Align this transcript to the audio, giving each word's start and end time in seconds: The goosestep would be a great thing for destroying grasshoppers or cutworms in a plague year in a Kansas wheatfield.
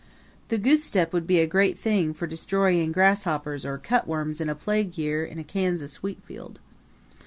The 0.47 0.57
goosestep 0.57 1.13
would 1.13 1.27
be 1.27 1.39
a 1.41 1.45
great 1.45 1.77
thing 1.77 2.15
for 2.15 2.25
destroying 2.25 2.91
grasshoppers 2.91 3.63
or 3.67 3.77
cutworms 3.77 4.41
in 4.41 4.49
a 4.49 4.55
plague 4.55 4.97
year 4.97 5.23
in 5.23 5.37
a 5.37 5.43
Kansas 5.43 5.97
wheatfield. 6.01 6.57